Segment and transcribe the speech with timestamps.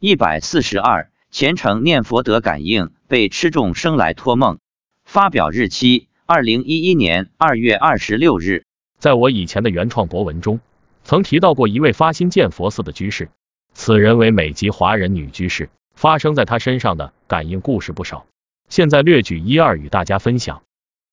[0.00, 4.60] 一百四十二，虔诚念佛得感应，被吃众生来托梦。
[5.04, 8.62] 发表日期：二零一一年二月二十六日。
[9.00, 10.60] 在我以前的原创博文中，
[11.02, 13.28] 曾提到过一位发心建佛寺的居士，
[13.74, 18.24] 此人为美籍华人女居士，发生在她身上的感应故事不少。
[18.68, 20.62] 现在略举一二与大家分享。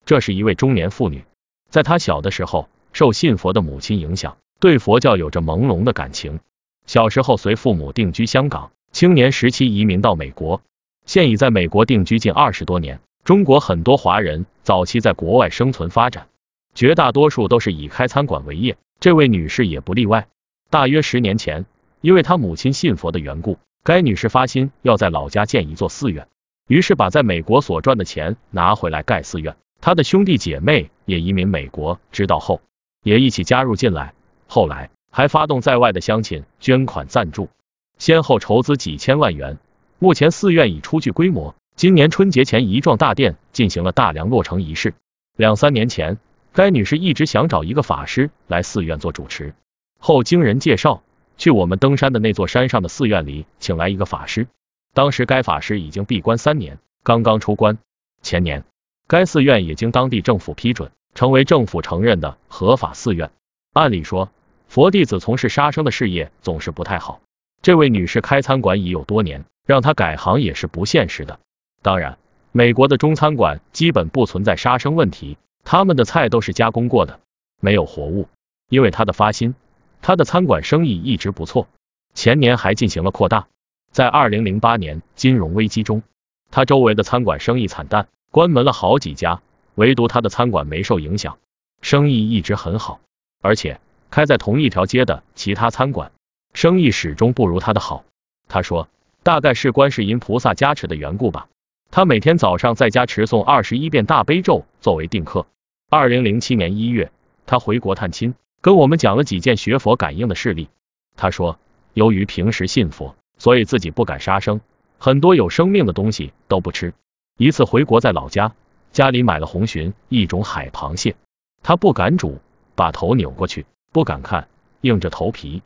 [0.05, 1.25] 这是一位中年妇女，
[1.71, 6.39] 在她小的时候，受信佛的母亲影响，对佛教有着朦胧的感情。
[6.85, 8.69] 小时候随父母定居香港。
[8.95, 10.61] 青年时期移民到美国，
[11.05, 13.01] 现已在美国定居近二十多年。
[13.25, 16.29] 中国很多华人早期在国外生存发展，
[16.73, 20.29] 绝大多数都是以开餐馆为业，这位女士也不例外。
[20.69, 21.65] 大约十年前，
[21.99, 26.29] 因为她母亲信佛的缘故，该女士发心要在老家建一座寺院，
[26.69, 29.57] 于是把在美国所赚的钱拿回来盖寺院。
[29.81, 32.61] 她的兄弟姐妹也移民美国，知道后
[33.03, 34.13] 也一起加入进来，
[34.47, 37.49] 后来还发动在外的乡亲捐款赞助。
[37.97, 39.57] 先后筹资几千万元，
[39.99, 41.55] 目前寺院已初具规模。
[41.75, 44.93] 今年春节前，一幢大殿进行了大梁落成仪式。
[45.35, 46.17] 两三年前，
[46.53, 49.53] 该女士一直想找一个法师来寺院做主持，
[49.99, 51.03] 后经人介绍，
[51.37, 54.47] 去我们登山的那座山上的寺院里请来一个法师。
[54.93, 57.77] 当时该法师已经闭关三年，刚刚出关。
[58.21, 58.63] 前年，
[59.07, 63.31] 该寺院也经当地政府批准，成为政府承认的合法寺院。
[63.73, 64.29] 按理说，
[64.67, 67.19] 佛弟子从事杀生的事业总是不太好。
[67.65, 71.39] 这位女士开餐馆已有多年，让她改行也是不现实的。
[71.81, 72.19] 当然，
[72.51, 77.19] 美国的中餐馆基本不存在杀生问题，他们的菜都是加工过的，
[77.59, 78.27] 没有活物。
[78.69, 79.55] 因为她的发心，
[80.03, 81.67] 她的餐馆生意一直不错，
[82.13, 83.47] 前年还进行了扩大。
[83.89, 86.03] 在二零零八年金融危机中，
[86.51, 89.41] 她周围的餐馆生意惨淡，关门了好几家，
[89.73, 91.39] 唯独她的餐馆没受影响，
[91.81, 92.99] 生意一直很好，
[93.41, 93.79] 而且
[94.11, 96.11] 开在同一条街的其他餐馆。
[96.55, 98.05] 生意始终不如他的好。
[98.47, 98.87] 他说，
[99.23, 101.49] 大概是观世音菩萨加持的缘故吧。
[101.91, 105.47] 他每天早上在家持诵二十一遍大悲咒作为定课。
[105.89, 107.11] 二零零七年一月，
[107.45, 110.69] 他回国探亲，跟我们讲了几件学佛感应的事例。
[111.17, 111.59] 他说，
[111.93, 114.61] 由于平时信佛，所以自己不敢杀生，
[114.97, 116.93] 很多有生命的东西都不吃。
[117.37, 118.53] 一次回国在老家，
[118.93, 121.17] 家里买了红鲟，一种海螃蟹，
[121.61, 122.39] 他不敢煮，
[122.75, 124.47] 把头扭过去，不敢看，
[124.79, 125.61] 硬着头皮。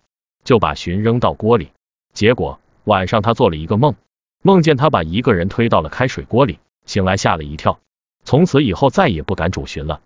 [0.50, 1.70] 就把鲟扔到锅里，
[2.12, 3.94] 结果晚上他做了一个梦，
[4.42, 7.80] 梦见他把一个人推到了开水锅里，醒来吓了一跳，
[8.24, 10.02] 从此以后再也不敢煮鲟了。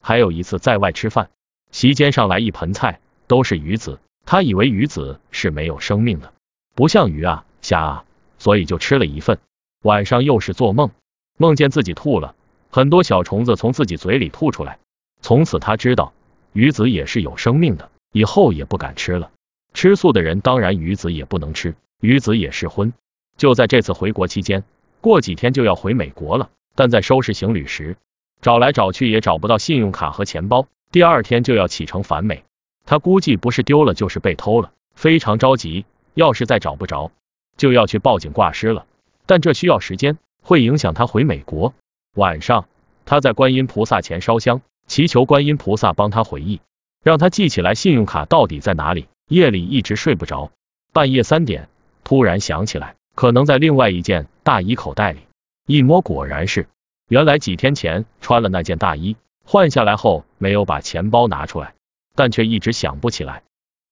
[0.00, 1.30] 还有一次在外吃饭，
[1.72, 6.32] 席间上来一盆菜，都是鱼子，他以为鱼子是没有生命的，
[6.76, 8.04] 不像鱼啊虾啊，
[8.38, 9.40] 所以就吃了一份。
[9.82, 10.90] 晚上又是做梦，
[11.36, 12.36] 梦见自己吐了，
[12.70, 14.78] 很多小虫子从自己嘴里吐出来，
[15.20, 16.12] 从此他知道
[16.52, 19.32] 鱼子也是有生命的，以后也不敢吃了。
[19.72, 22.92] 吃素的人当然鱼子也不能吃，鱼子也是荤。
[23.36, 24.64] 就在这次回国期间，
[25.00, 27.96] 过几天就要回美国了，但在收拾行李时，
[28.42, 30.66] 找来找去也找不到信用卡和钱包。
[30.92, 32.44] 第二天就要启程返美，
[32.84, 35.84] 他估计不是丢了就是被偷了，非常着急。
[36.14, 37.12] 要是再找不着，
[37.56, 38.84] 就要去报警挂失了。
[39.26, 41.72] 但这需要时间，会影响他回美国。
[42.16, 42.66] 晚上，
[43.06, 46.60] 他在观音菩萨前烧香，祈求观音菩萨帮他回忆，
[47.04, 49.06] 让他记起来信用卡到底在哪里。
[49.30, 50.50] 夜里一直睡不着，
[50.92, 51.68] 半夜三点
[52.02, 55.20] 突然想起来，可能在另外一件大衣口袋里，
[55.66, 56.66] 一摸果然是，
[57.06, 61.74] 原来几天前穿了那件大衣，换下来后没有把钱包拿出来，
[62.16, 63.44] 但却一直想不起来。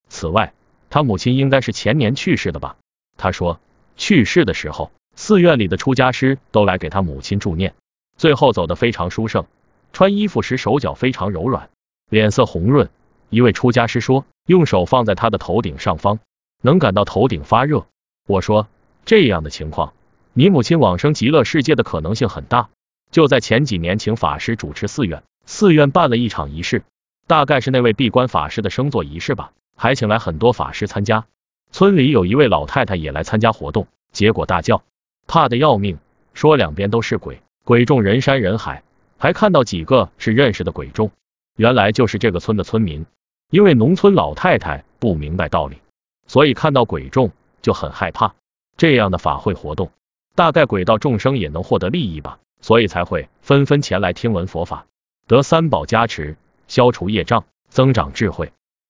[0.09, 0.53] 此外，
[0.91, 2.75] 他母亲应该是前年去世的吧？
[3.16, 3.60] 他说
[3.97, 7.75] 去世的时候，寺院里的出家师都来给他母亲助念，
[8.16, 9.47] 最后走得非常殊胜，
[9.93, 11.70] 穿衣服时手脚非常柔软，
[12.10, 12.91] 脸色红润。
[13.31, 14.26] 一位出家师说。
[14.48, 16.20] 用手放在他的头顶上方，
[16.62, 17.84] 能感到头顶发热。
[18.26, 18.66] 我说
[19.04, 19.92] 这样的情况，
[20.32, 22.70] 你母亲往生极乐世界的可能性很大。
[23.10, 26.82] 就在前几年，请法师主持寺院，寺院办了一场仪式，
[27.26, 31.26] 大概是那位闭关法师的升座仪式吧，还请来很多法师参加。
[31.70, 34.82] 村里有一位老太太也来参加活动，结果大叫，
[35.26, 35.99] 怕的要命，
[36.32, 38.82] 说两边都是鬼，鬼众人山人海，
[39.19, 41.11] 还看到几个是认识的鬼众，
[41.56, 43.05] 原来就是这个村的村民。
[43.50, 45.78] 因为农村老太太不明白道理，
[46.26, 47.30] 所以看到鬼众
[47.62, 48.34] 就很害怕。
[48.76, 49.90] 这样的法会活动，
[50.34, 54.86] 大概鬼道众生也能获得利益吧，所以才会纷纷前来听闻佛法，
[55.26, 56.36] 得三宝加持，
[56.66, 58.52] 消除业障，增长智慧。